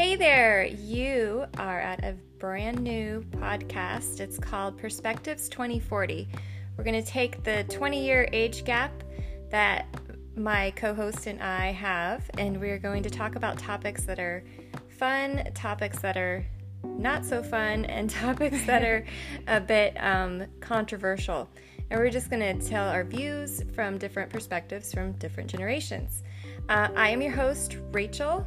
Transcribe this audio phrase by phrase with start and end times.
[0.00, 4.20] Hey there, you are at a brand new podcast.
[4.20, 6.26] It's called Perspectives 2040.
[6.74, 9.04] We're going to take the 20 year age gap
[9.50, 9.94] that
[10.34, 14.42] my co host and I have, and we're going to talk about topics that are
[14.88, 16.46] fun, topics that are
[16.82, 19.04] not so fun, and topics that are
[19.48, 21.46] a bit um, controversial.
[21.90, 26.22] And we're just going to tell our views from different perspectives from different generations.
[26.70, 28.46] Uh, I am your host, Rachel.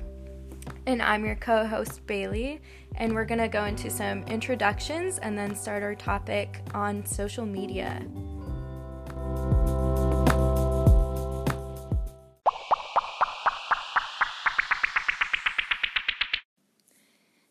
[0.85, 2.61] And I'm your co host, Bailey.
[2.95, 7.45] And we're going to go into some introductions and then start our topic on social
[7.45, 8.01] media.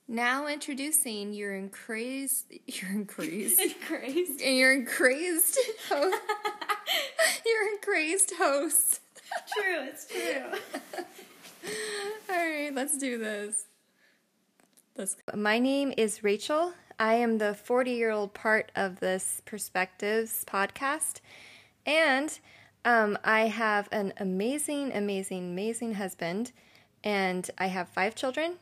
[0.08, 4.42] Now introducing your increased, your increased, Crazed.
[4.42, 5.58] and your increased
[5.88, 6.20] host,
[7.46, 9.00] your increased host.
[9.54, 11.04] True, it's true.
[12.30, 13.66] All right, let's do this.
[14.96, 15.36] Let's go.
[15.36, 16.72] My name is Rachel.
[16.98, 21.20] I am the 40 year old part of this Perspectives podcast.
[21.86, 22.38] And
[22.84, 26.52] um, I have an amazing, amazing, amazing husband.
[27.04, 28.54] And I have five children.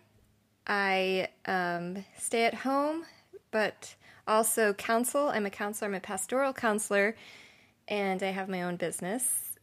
[0.67, 3.05] I um, stay at home,
[3.51, 3.95] but
[4.27, 5.29] also counsel.
[5.29, 7.17] I'm a counselor, I'm a pastoral counselor,
[7.89, 9.59] and I have my own business.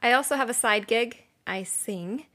[0.00, 1.22] I also have a side gig.
[1.46, 2.26] I sing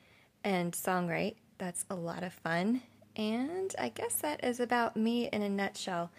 [0.44, 1.36] and songwrite.
[1.58, 2.82] That's a lot of fun.
[3.16, 6.12] And I guess that is about me in a nutshell.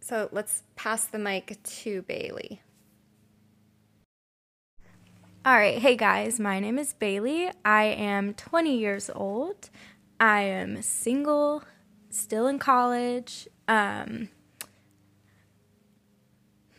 [0.00, 2.60] So let's pass the mic to Bailey.
[5.44, 7.50] All right, hey guys, my name is Bailey.
[7.64, 9.70] I am 20 years old.
[10.20, 11.64] I am single,
[12.10, 13.48] still in college.
[13.66, 14.28] Um,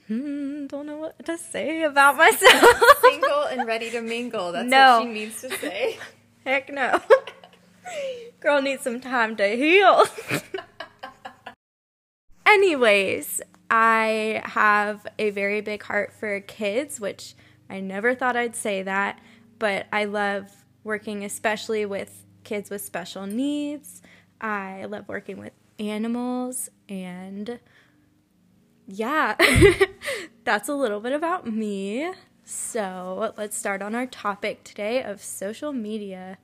[0.07, 2.65] hmm, don't know what to say about myself.
[3.01, 4.51] Single and ready to mingle.
[4.51, 4.99] That's No.
[4.99, 5.97] what she needs to say.
[6.45, 6.99] Heck no.
[8.39, 10.05] Girl needs some time to heal.
[12.45, 17.35] Anyways, I have a very big heart for kids, which
[17.69, 19.19] I never thought I'd say that,
[19.59, 20.51] but I love
[20.83, 24.01] working especially with kids with special needs.
[24.41, 27.59] I love working with animals and
[28.87, 29.35] yeah,
[30.43, 32.11] that's a little bit about me.
[32.43, 36.37] So let's start on our topic today of social media.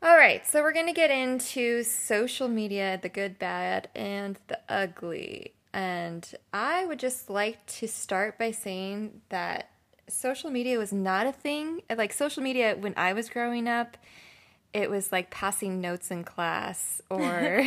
[0.00, 4.60] All right, so we're going to get into social media, the good, bad, and the
[4.68, 5.54] ugly.
[5.72, 9.70] And I would just like to start by saying that
[10.08, 11.82] social media was not a thing.
[11.94, 13.96] Like, social media, when I was growing up,
[14.72, 17.66] it was like passing notes in class or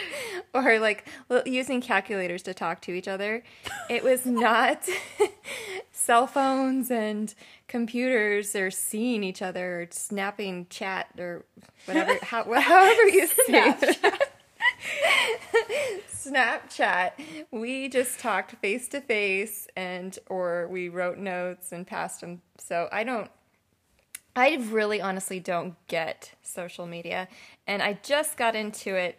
[0.54, 1.06] or like
[1.46, 3.42] using calculators to talk to each other
[3.88, 4.88] it was not
[5.92, 7.34] cell phones and
[7.68, 11.44] computers or seeing each other or snapping chat or
[11.86, 14.28] whatever how, however you say it.
[16.12, 17.12] Snapchat.
[17.50, 22.42] We just talked face to face and or we wrote notes and passed them.
[22.58, 23.30] So I don't
[24.34, 27.28] I really honestly don't get social media.
[27.66, 29.18] And I just got into it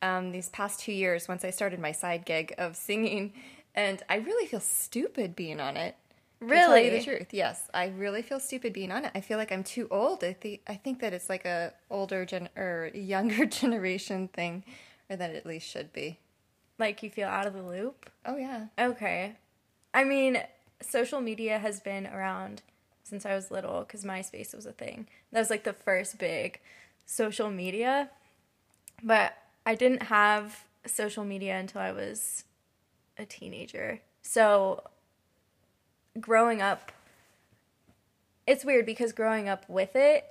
[0.00, 3.32] um, these past two years once I started my side gig of singing.
[3.74, 5.96] And I really feel stupid being on it.
[6.40, 9.12] To tell you the truth, yes, I really feel stupid being on it.
[9.14, 10.24] I feel like I'm too old.
[10.24, 14.64] I think I think that it's like a older gen or younger generation thing,
[15.08, 16.18] or that it at least should be.
[16.80, 18.10] Like you feel out of the loop?
[18.26, 19.36] Oh yeah, Okay.
[19.94, 20.42] I mean,
[20.80, 22.62] social media has been around
[23.02, 25.08] since I was little because MySpace was a thing.
[25.32, 26.60] That was like the first big
[27.06, 28.10] social media.
[29.02, 29.36] But
[29.66, 32.44] I didn't have social media until I was
[33.18, 34.00] a teenager.
[34.22, 34.84] So
[36.20, 36.92] growing up,
[38.46, 40.24] it's weird because growing up with it,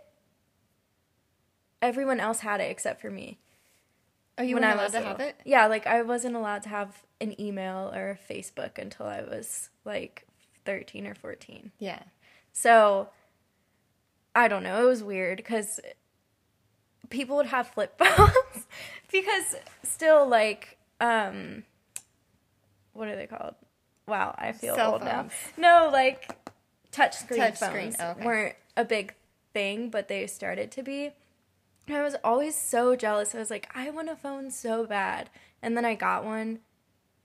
[1.81, 3.39] everyone else had it except for me
[4.37, 5.35] Oh, you when weren't I allowed to have it?
[5.45, 9.69] Yeah, like I wasn't allowed to have an email or a Facebook until I was
[9.85, 10.25] like
[10.65, 11.71] 13 or 14.
[11.77, 12.01] Yeah.
[12.53, 13.09] So
[14.35, 15.79] I don't know, it was weird because
[17.09, 18.67] people would have flip phones
[19.11, 21.63] because still like um
[22.93, 23.55] what are they called?
[24.07, 25.27] Wow, I feel Cell old now.
[25.57, 26.29] No, like
[26.91, 28.25] touch screen Touch phones screen, oh, okay.
[28.25, 29.13] weren't a big
[29.53, 31.11] thing, but they started to be.
[31.87, 33.33] And I was always so jealous.
[33.33, 35.29] I was like, I want a phone so bad.
[35.61, 36.59] And then I got one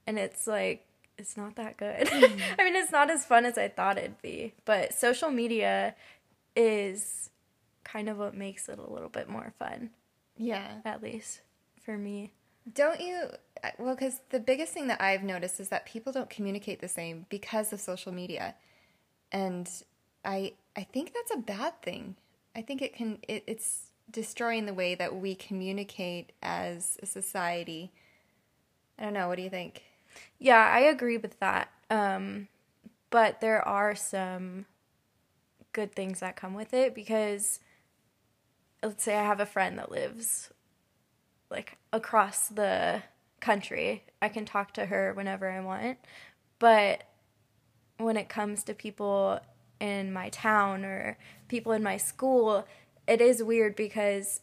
[0.05, 0.86] and it's like
[1.17, 2.07] it's not that good.
[2.07, 2.59] Mm-hmm.
[2.59, 4.53] I mean, it's not as fun as I thought it'd be.
[4.65, 5.95] But social media
[6.55, 7.29] is
[7.83, 9.91] kind of what makes it a little bit more fun,
[10.37, 10.81] Yeah.
[10.85, 11.41] at least
[11.83, 12.31] for me.
[12.73, 13.29] Don't you?
[13.63, 16.87] Uh, well, because the biggest thing that I've noticed is that people don't communicate the
[16.89, 18.55] same because of social media,
[19.31, 19.69] and
[20.25, 22.17] I I think that's a bad thing.
[22.55, 27.91] I think it can it, it's destroying the way that we communicate as a society.
[28.99, 29.29] I don't know.
[29.29, 29.83] What do you think?
[30.39, 31.69] Yeah, I agree with that.
[31.89, 32.47] Um,
[33.09, 34.65] but there are some
[35.73, 37.59] good things that come with it because
[38.83, 40.51] let's say I have a friend that lives
[41.49, 43.03] like across the
[43.39, 44.03] country.
[44.21, 45.97] I can talk to her whenever I want.
[46.59, 47.03] But
[47.97, 49.39] when it comes to people
[49.79, 51.17] in my town or
[51.47, 52.65] people in my school,
[53.07, 54.41] it is weird because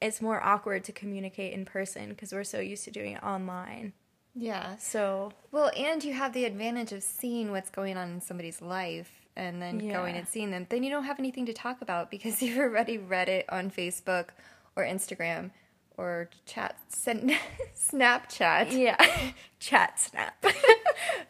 [0.00, 3.92] it's more awkward to communicate in person because we're so used to doing it online.
[4.38, 4.76] Yeah.
[4.76, 9.10] So, Well, and you have the advantage of seeing what's going on in somebody's life
[9.34, 9.94] and then Yeah.
[9.94, 10.66] going and seeing them.
[10.68, 14.28] Then you don't have anything to talk about because you've already read it on Facebook
[14.76, 15.50] or Instagram
[15.96, 17.30] or chat, send,
[17.74, 18.70] Snapchat.
[18.72, 20.36] yeah, chat snap.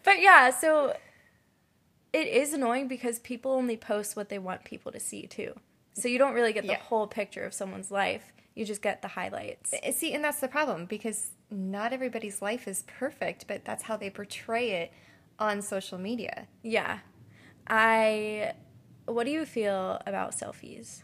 [0.03, 0.97] but yeah, so
[2.13, 5.55] it is annoying because people only post what they want people to see too.
[5.93, 6.79] So you don't really get the Yeah.
[6.81, 8.33] whole picture of someone's life.
[8.57, 9.73] You just get the highlights.
[9.73, 13.97] Uh, See, and that's the problem because not everybody's life is perfect, but that's how
[13.97, 14.93] they portray it
[15.39, 16.49] on social media.
[16.63, 16.99] Yeah.
[17.69, 18.55] I
[19.05, 21.03] what do you feel about selfies?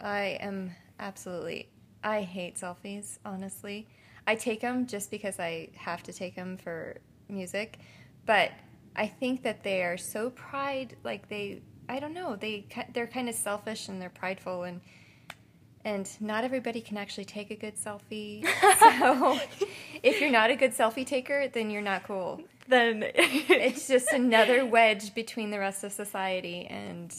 [0.00, 1.70] I am absolutely.
[2.04, 3.88] I hate selfies, honestly.
[4.26, 6.98] I take them just because I have to take them for
[7.28, 7.78] music,
[8.26, 8.52] but
[8.94, 13.28] I think that they are so pride like they I don't know, they they're kind
[13.28, 14.82] of selfish and they're prideful and
[15.84, 18.46] and not everybody can actually take a good selfie.
[18.80, 19.38] So
[20.02, 22.40] if you're not a good selfie taker, then you're not cool.
[22.68, 27.14] Then It's just another wedge between the rest of society and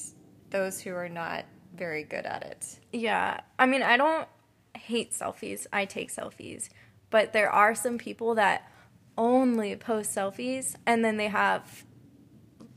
[0.49, 2.79] those who are not very good at it.
[2.91, 3.41] Yeah.
[3.57, 4.27] I mean, I don't
[4.75, 5.67] hate selfies.
[5.71, 6.69] I take selfies.
[7.09, 8.69] But there are some people that
[9.17, 11.85] only post selfies and then they have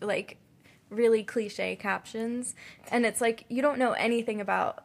[0.00, 0.38] like
[0.90, 2.54] really cliche captions
[2.90, 4.84] and it's like you don't know anything about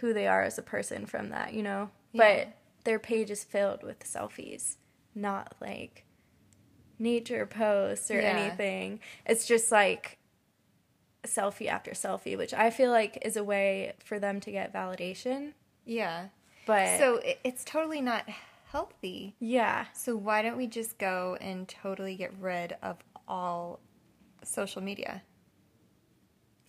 [0.00, 1.90] who they are as a person from that, you know?
[2.12, 2.36] Yeah.
[2.44, 2.48] But
[2.84, 4.76] their page is filled with selfies,
[5.14, 6.04] not like
[6.98, 8.38] nature posts or Yeah.
[8.38, 9.00] anything.
[9.26, 10.18] It's just like
[11.26, 15.52] selfie after selfie, which I feel like is a way for them to get validation.
[15.84, 16.28] Yeah.
[16.66, 18.28] But So it's totally not
[18.70, 19.36] healthy.
[19.38, 22.98] yeah, So why don't we just go and totally get rid of
[23.28, 23.80] all
[24.42, 25.22] social media?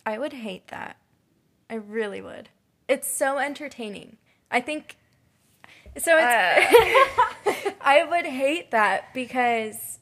[0.06, 0.98] I would hate that.
[1.70, 2.50] I really would.
[2.88, 4.18] It's so entertaining.
[4.52, 4.98] I think
[5.98, 7.72] so it's uh.
[7.82, 10.00] I would hate that because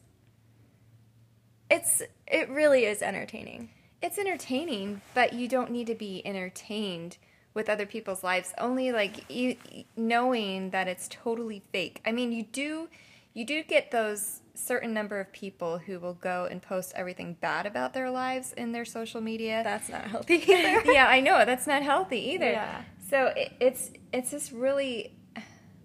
[1.69, 3.69] it's it really is entertaining.
[4.01, 7.17] It's entertaining, but you don't need to be entertained
[7.53, 8.53] with other people's lives.
[8.57, 9.55] Only like you
[9.95, 12.01] knowing that it's totally fake.
[12.05, 12.89] I mean, you do
[13.33, 17.65] you do get those certain number of people who will go and post everything bad
[17.65, 19.61] about their lives in their social media.
[19.63, 20.83] That's not healthy either.
[20.91, 22.51] yeah, I know that's not healthy either.
[22.51, 22.83] Yeah.
[23.09, 25.15] So it, it's it's just really,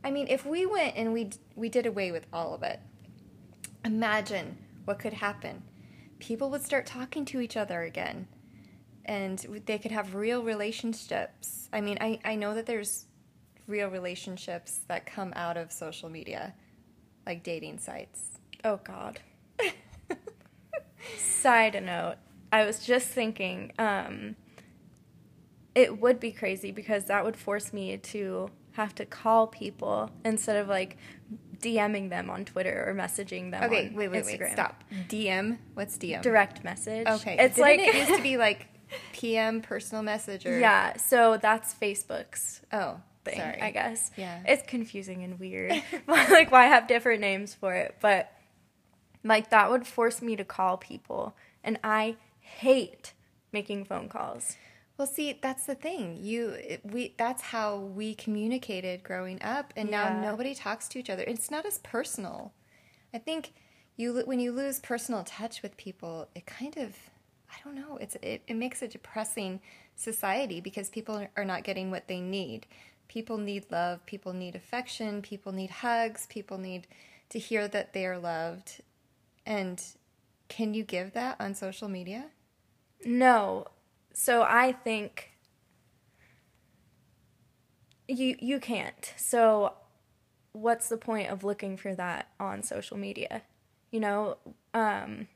[0.04, 2.80] I mean, if we went and we we did away with all of it,
[3.84, 5.62] imagine what could happen.
[6.18, 8.28] People would start talking to each other again,
[9.04, 11.68] and they could have real relationships.
[11.72, 13.06] I mean, I I know that there's
[13.66, 16.54] real relationships that come out of social media,
[17.28, 18.22] like dating sites.
[18.64, 19.20] Oh God.
[21.18, 22.16] Side note,
[22.50, 24.35] I was just thinking, um,
[25.75, 30.56] it would be crazy because that would force me to have to call people instead
[30.56, 30.97] of like
[31.61, 33.64] DMing them on Twitter or messaging them.
[33.64, 34.40] Okay, wait, wait, Instagram.
[34.40, 34.85] wait, stop.
[35.08, 35.58] DM.
[35.75, 36.23] What's DM?
[36.23, 37.06] Direct message.
[37.06, 38.66] Okay, it's Didn't like it used to be like
[39.12, 40.97] PM personal message or yeah.
[40.97, 43.61] So that's Facebook's Oh, thing, sorry.
[43.61, 44.11] I guess.
[44.16, 44.40] Yeah.
[44.47, 45.73] It's confusing and weird.
[46.06, 47.97] like why have different names for it?
[48.00, 48.32] But
[49.25, 53.12] like that would force me to call people and I hate
[53.52, 54.56] making phone calls.
[54.97, 56.18] Well, see, that's the thing.
[56.20, 61.23] You, we, that's how we communicated growing up, and now nobody talks to each other.
[61.23, 62.52] It's not as personal.
[63.14, 63.52] I think
[63.97, 66.97] you, when you lose personal touch with people, it kind of,
[67.49, 67.97] I don't know.
[68.00, 69.61] It's it, it makes a depressing
[69.94, 72.66] society because people are not getting what they need.
[73.08, 74.04] People need love.
[74.06, 75.22] People need affection.
[75.22, 76.26] People need hugs.
[76.26, 76.86] People need
[77.30, 78.82] to hear that they are loved.
[79.46, 79.82] And
[80.48, 82.26] can you give that on social media?
[83.04, 83.66] No.
[84.12, 85.32] So I think
[88.06, 89.12] you you can't.
[89.16, 89.74] So
[90.52, 93.42] what's the point of looking for that on social media?
[93.90, 94.36] You know,
[94.74, 95.28] um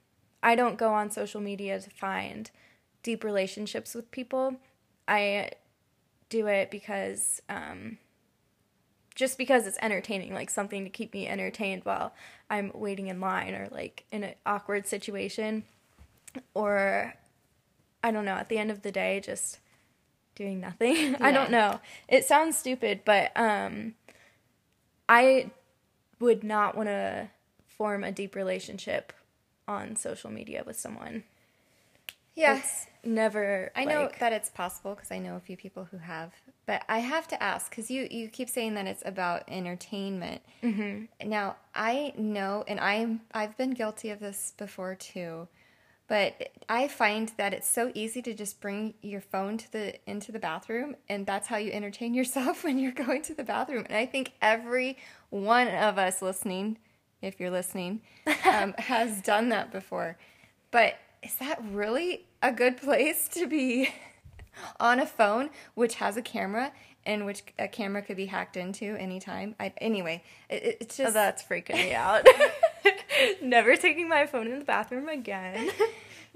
[0.42, 2.50] I don't go on social media to find
[3.02, 4.56] deep relationships with people.
[5.06, 5.50] I
[6.32, 7.98] do it because um
[9.14, 12.14] just because it's entertaining, like something to keep me entertained while
[12.48, 15.64] I'm waiting in line or like in an awkward situation
[16.54, 17.14] or
[18.02, 19.58] I don't know, at the end of the day, just
[20.34, 21.14] doing nothing.
[21.20, 21.78] I don't know.
[22.08, 23.94] It sounds stupid, but um
[25.08, 25.50] I
[26.18, 27.28] would not want to
[27.66, 29.12] form a deep relationship
[29.68, 31.24] on social media with someone.
[32.34, 32.58] Yeah.
[32.58, 36.32] It's never I know that it's possible because I know a few people who have,
[36.66, 40.42] but I have to ask because you you keep saying that it's about entertainment.
[40.62, 41.28] Mm-hmm.
[41.28, 45.48] Now I know, and I'm I've been guilty of this before too,
[46.08, 50.32] but I find that it's so easy to just bring your phone to the into
[50.32, 53.84] the bathroom, and that's how you entertain yourself when you're going to the bathroom.
[53.88, 54.96] And I think every
[55.30, 56.78] one of us listening,
[57.20, 58.02] if you're listening,
[58.46, 60.16] um, has done that before.
[60.70, 63.88] But is that really a good place to be
[64.80, 66.72] on a phone which has a camera
[67.04, 69.54] and which a camera could be hacked into anytime?
[69.58, 72.26] I, anyway, it, it- it's Oh, that's freaking me out.
[73.42, 75.70] never taking my phone in the bathroom again.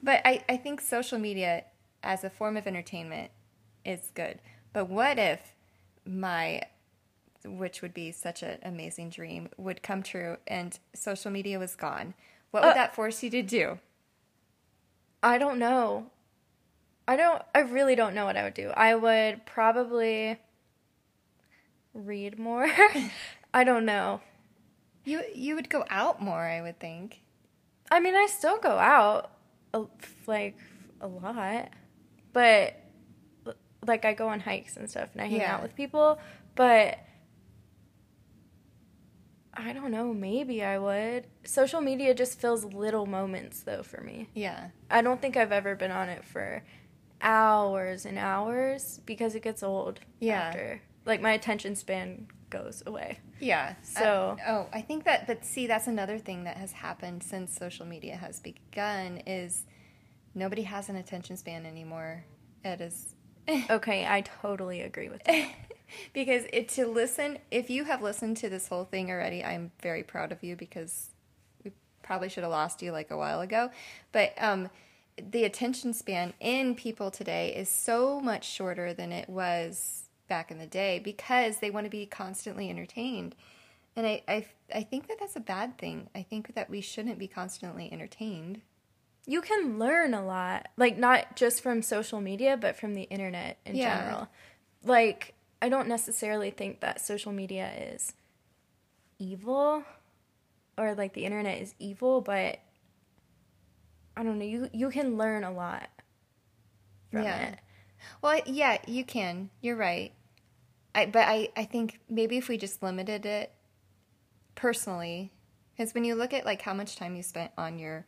[0.03, 1.65] But I, I think social media
[2.03, 3.31] as a form of entertainment
[3.85, 4.39] is good.
[4.73, 5.41] But what if
[6.05, 6.63] my,
[7.45, 12.15] which would be such an amazing dream, would come true and social media was gone?
[12.51, 13.79] What would Uh, that force you to do?
[15.23, 16.11] I don't know.
[17.09, 18.71] I don't I really don't know what I would do.
[18.71, 20.39] I would probably
[21.95, 22.69] read more.
[23.55, 24.21] I don't know.
[25.05, 27.23] You you would go out more, I would think.
[27.91, 29.31] I mean, I still go out
[29.73, 29.85] a,
[30.27, 30.57] like
[31.01, 31.71] a lot,
[32.33, 32.75] but
[33.87, 35.55] like I go on hikes and stuff and I hang Yeah.
[35.55, 36.19] out with people,
[36.57, 36.99] but
[39.57, 41.27] I don't know, maybe I would.
[41.45, 44.29] Social media just fills little moments though for me.
[44.35, 44.69] Yeah.
[44.91, 46.63] I don't think I've ever been on it for
[47.23, 50.41] hours and hours because it gets old Yeah.
[50.43, 50.81] after.
[51.05, 53.19] Like my attention span goes away.
[53.41, 53.75] Yeah.
[53.83, 57.57] So- I- oh, I think that, but see, that's another thing that has happened since
[57.57, 59.65] social media has begun is
[60.35, 62.25] nobody has an attention span anymore.
[62.65, 63.15] It is
[63.71, 65.49] Okay, I totally agree with that.
[66.13, 67.39] because it to listen.
[67.51, 71.11] If you have listened to this whole thing already, I'm very proud of you because
[71.65, 73.71] we probably should have lost you like a while ago.
[74.13, 74.71] But um,
[75.31, 80.59] the attention span in people today is so much shorter than it was back in
[80.59, 83.35] the day because they want to be constantly entertained.
[83.95, 86.09] And I, I, I think that that's a bad thing.
[86.15, 88.61] I think that we shouldn't be constantly entertained.
[89.29, 93.59] you can learn a lot like not just from social media but from the internet
[93.65, 93.97] in Yeah.
[93.99, 94.29] general
[94.85, 98.13] like i don't necessarily think that social media is
[99.19, 99.83] evil
[100.79, 102.59] or like the internet is evil but
[104.17, 105.89] i don't know you you can learn a lot
[107.11, 107.49] from Yeah.
[107.49, 107.59] it
[108.23, 109.51] Well, yeah, you can.
[109.61, 110.13] You're right.
[110.95, 113.53] I, but I, I think maybe if we just limited it
[114.55, 115.33] personally,
[115.77, 118.07] because when you look at like how much time you spent on your,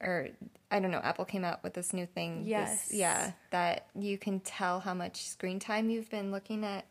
[0.00, 0.28] or
[0.70, 2.44] I don't know, Apple came out with this new thing.
[2.44, 2.88] this- Yes.
[2.92, 6.84] yeah, that you can tell how much screen time you've been looking at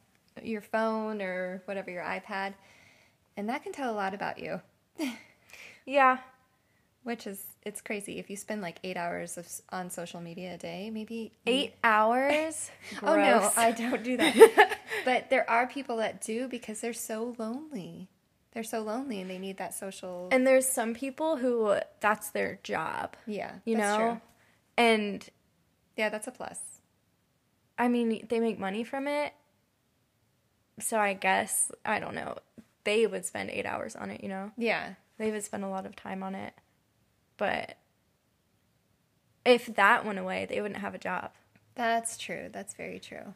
[0.43, 2.53] your phone or whatever your iPad,
[3.35, 4.61] and that can tell a lot about you.
[5.85, 6.17] yeah
[7.03, 10.57] Which is it's crazy if you spend like eight hours of, on social media a
[10.57, 12.69] day, maybe eight hours
[13.03, 14.77] Oh no, I don't do that.
[15.05, 18.09] but there are people that do because they're so lonely.
[18.57, 20.29] They're so lonely and they need that social.
[20.31, 24.21] and there's some people who that's their job yeah, you that's know true.
[24.83, 25.29] and
[25.95, 26.59] Yeah, that's a plus.
[27.77, 29.33] I mean, they make money from it.
[30.79, 32.39] So I guess, I don't know,
[32.83, 34.49] they would spend eight hours on it, you know?
[34.57, 36.55] Yeah, They would spend a lot of time on it.
[37.37, 37.77] But
[39.45, 41.29] if that went away, they wouldn't have a job.
[41.75, 42.49] that's true.
[42.51, 43.35] That's very true.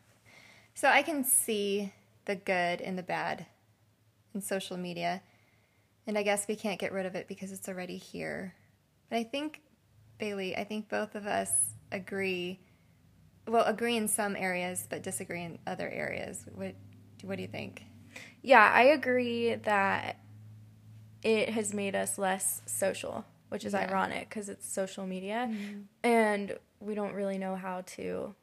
[0.73, 1.93] So I can see
[2.25, 3.45] the good and the bad
[4.33, 5.21] in social media.
[6.07, 8.55] And I guess we can't get rid of it because it's already here.
[9.09, 9.61] But I think,
[10.17, 11.51] Bailey, I think both of us
[11.91, 12.59] agree.
[13.47, 16.45] Well, agree in some areas, but disagree in other areas.
[16.53, 16.75] What,
[17.23, 17.83] what do you think?
[18.41, 20.17] Yeah, I agree that
[21.23, 23.87] it has made us less social, which is Yeah.
[23.87, 25.47] ironic because it's social media.
[25.49, 25.81] Mm-hmm.
[26.03, 28.33] And we don't really know how to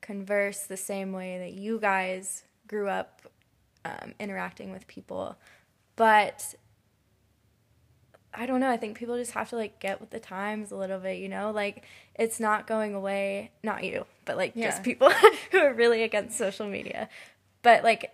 [0.00, 3.22] converse the same way that you guys grew up
[3.84, 5.36] um, interacting with people.
[5.96, 6.54] But
[8.32, 8.70] I don't know.
[8.70, 11.28] I think people just have to like get with the times a little bit, you
[11.28, 11.52] know?
[11.52, 11.84] Like
[12.16, 14.70] it's not going away, not you, but like Yeah.
[14.70, 15.10] just people
[15.52, 17.08] who are really against social media.
[17.62, 18.12] But like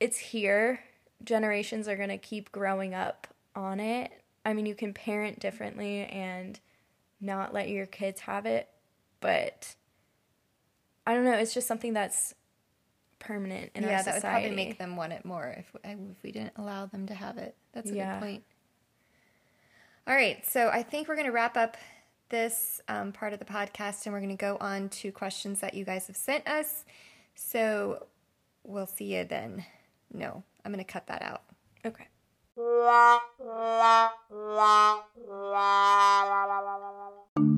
[0.00, 0.80] it's here.
[1.22, 4.10] Generations are going to keep growing up on it.
[4.44, 6.60] I mean, you can parent differently and
[7.20, 8.68] not let your kids have it,
[9.20, 9.74] but
[11.06, 12.34] I don't know, it's just something that's
[13.24, 16.32] permanent in yeah, our that would probably make them want it more if, if we
[16.32, 17.56] didn't allow them to have it.
[17.72, 18.14] That's a Yeah.
[18.20, 18.44] good point.
[20.06, 21.76] All right, so I think we're going to wrap up
[22.28, 25.74] this um, part of the podcast and we're going to go on to questions that
[25.74, 26.84] you guys have sent us.
[27.34, 28.06] So
[28.64, 29.64] we'll see you then.
[30.12, 31.42] No, I'm going to cut that out.
[31.86, 32.06] Okay.
[37.36, 37.53] All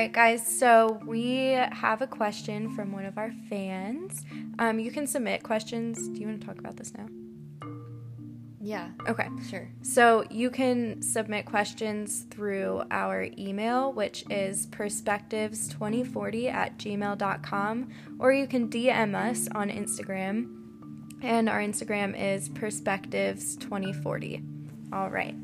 [0.00, 4.24] right, guys, so we have a question from one of our fans.
[4.58, 6.08] Um, you can submit questions.
[6.08, 7.06] Do you want to talk about this now?
[8.62, 8.88] Yeah.
[9.06, 9.28] Okay.
[9.50, 9.68] Sure.
[9.82, 17.88] So you can submit questions through our email, which is perspectives2040 at gmail.com,
[18.18, 20.56] or you can DM us on Instagram.
[21.20, 24.92] And our Instagram is perspectives2040.
[24.94, 25.34] All right.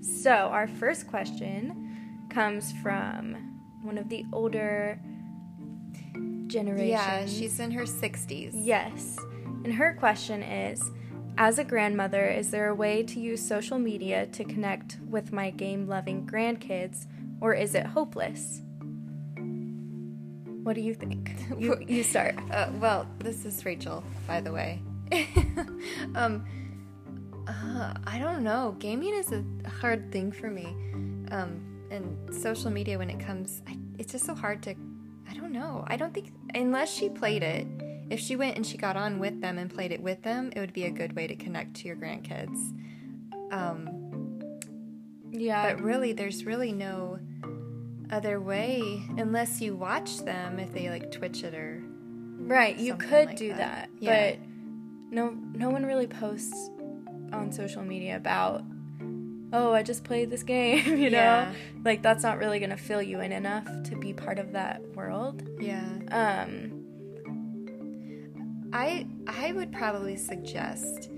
[0.00, 1.82] So our first question
[2.30, 3.45] comes from
[3.86, 5.00] one of the older
[6.46, 6.90] generations.
[6.90, 8.52] Yeah, she's in her 60s.
[8.54, 9.18] Yes.
[9.64, 10.90] And her question is
[11.38, 15.50] As a grandmother, is there a way to use social media to connect with my
[15.50, 17.06] game loving grandkids,
[17.40, 18.62] or is it hopeless?
[20.62, 21.36] What do you think?
[21.58, 22.36] You, you start.
[22.50, 24.82] Uh, well, this is Rachel, by the way.
[26.16, 26.44] um,
[27.46, 28.74] uh, I don't know.
[28.80, 30.66] Gaming is a hard thing for me.
[31.30, 34.74] Um, and social media, when it comes, I, it's just so hard to.
[35.28, 35.84] I don't know.
[35.88, 37.66] I don't think, unless she played it,
[38.10, 40.60] if she went and she got on with them and played it with them, it
[40.60, 42.72] would be a good way to connect to your grandkids.
[43.50, 44.40] Um,
[45.32, 45.72] Yeah.
[45.74, 47.18] but really, there's really no
[48.10, 51.82] other way unless you watch them if they like Twitch it or.
[52.38, 53.58] right, you could like do that.
[53.58, 54.30] that, Yeah.
[54.30, 54.38] but
[55.10, 56.70] no no one really posts
[57.32, 58.62] on social media about
[59.56, 61.18] oh, I just played this game, you know?
[61.18, 61.52] Yeah.
[61.84, 64.82] Like that's not really going to fill you in enough to be part of that
[64.94, 65.48] world.
[65.58, 65.84] Yeah.
[66.10, 66.84] Um
[68.72, 71.10] I I would probably suggest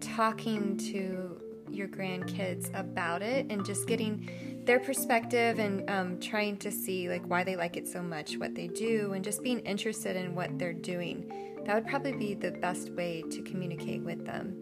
[0.00, 6.70] talking to your grandkids about it and just getting their perspective and um, trying to
[6.70, 10.16] see like why they like it so much, what they do, and just being interested
[10.16, 11.32] in what they're doing.
[11.64, 14.61] That would probably be the best way to communicate with them.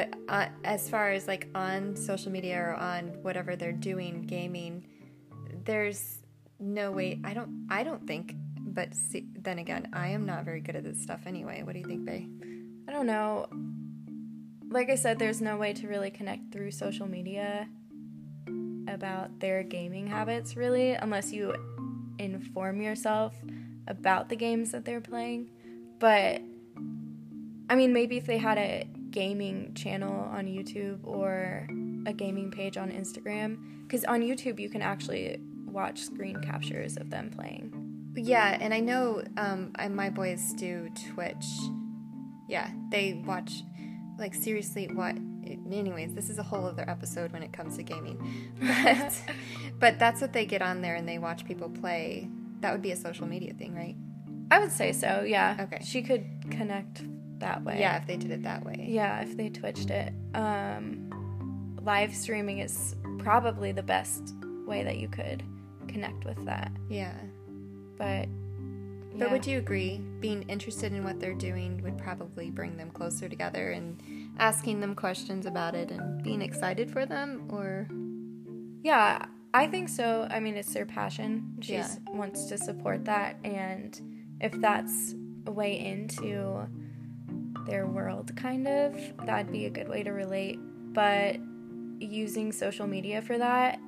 [0.00, 4.86] But uh, as far as like on social media or on whatever they're doing, gaming,
[5.66, 6.22] there's
[6.58, 7.20] no way.
[7.22, 7.66] I don't.
[7.68, 8.34] I don't think.
[8.56, 11.64] But see, then again, I am not very good at this stuff anyway.
[11.64, 12.26] What do you think, Bay?
[12.88, 13.46] I don't know.
[14.70, 17.68] Like I said, there's no way to really connect through social media
[18.88, 21.54] about their gaming habits, really, unless you
[22.18, 23.34] inform yourself
[23.86, 25.50] about the games that they're playing.
[25.98, 26.40] But,
[27.68, 31.66] I mean, maybe if they had a gaming channel on YouTube or
[32.06, 37.10] a gaming page on Instagram, because on YouTube you can actually watch screen captures of
[37.10, 37.72] them playing.
[38.16, 41.44] Yeah, and I know um, I, my boys do Twitch.
[42.48, 43.62] Yeah, they watch,
[44.18, 45.16] like, seriously, what.
[45.46, 48.52] Anyways, this is a whole other episode when it comes to gaming.
[48.60, 49.22] But,
[49.78, 52.28] but that's what they get on there and they watch people play.
[52.60, 53.96] That would be a social media thing, right?
[54.50, 55.56] I would say so, yeah.
[55.60, 55.82] Okay.
[55.82, 57.02] She could connect
[57.40, 57.78] that way.
[57.80, 58.86] Yeah, if they did it that way.
[58.88, 60.12] Yeah, if they twitched it.
[60.34, 64.34] Um, live streaming is probably the best
[64.66, 65.42] way that you could
[65.88, 66.70] connect with that.
[66.88, 67.14] Yeah.
[67.98, 68.28] But
[69.18, 73.28] But would you agree being interested in what they're doing would probably bring them closer
[73.28, 74.00] together and
[74.38, 77.88] asking them questions about it and being excited for them or
[78.82, 80.26] Yeah, I think so.
[80.30, 81.56] I mean, it's their passion.
[81.60, 81.88] She Yeah.
[82.12, 84.00] wants to support that, and
[84.40, 85.14] if that's
[85.46, 86.66] a way into
[87.70, 90.58] their world, kind of, that'd be a good way to relate.
[90.92, 91.36] But
[92.00, 93.78] using social media for that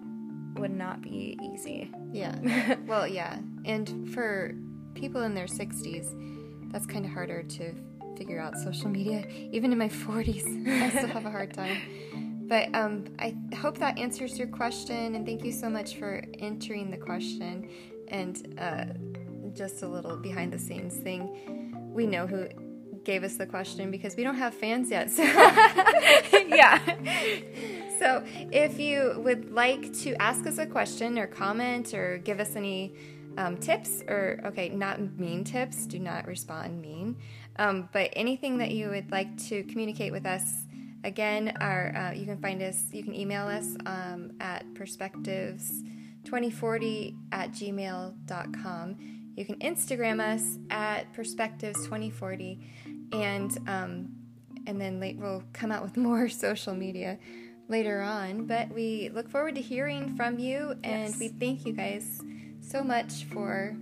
[0.55, 1.90] would not be easy.
[2.12, 2.77] Yeah.
[2.87, 3.38] well, yeah.
[3.64, 4.55] And for
[4.95, 7.75] people in their 60s, that's kind of harder to
[8.16, 9.27] figure out social media.
[9.53, 12.47] Even in my 40s, I still have a hard time.
[12.49, 16.90] But um, I hope that answers your question, and thank you so much for entering
[16.90, 17.68] the question.
[18.09, 18.85] And uh,
[19.55, 22.49] just a little behind the scenes thing we know who
[23.04, 25.10] gave us the question because we don't have fans yet.
[25.10, 25.22] So.
[26.32, 26.78] yeah.
[28.02, 32.56] So, if you would like to ask us a question or comment or give us
[32.56, 32.96] any
[33.38, 37.14] um, tips, or okay, not mean tips, do not respond mean,
[37.60, 40.66] um, but anything that you would like to communicate with us,
[41.04, 47.52] again, our uh, you can find us, you can email us um, at perspectives2040 at
[47.52, 48.96] gmail.com.
[49.37, 52.59] You can Instagram us at perspectives2040,
[53.12, 54.09] and um,
[54.66, 57.18] and then late we'll come out with more social media
[57.68, 58.47] later on.
[58.47, 61.18] But we look forward to hearing from you, and Yes.
[61.18, 62.21] we thank you guys
[62.61, 63.75] so much for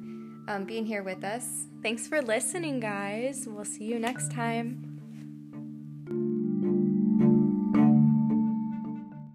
[0.49, 1.67] um, being here with us.
[1.83, 3.47] Thanks for listening, guys.
[3.49, 4.90] We'll see you next time.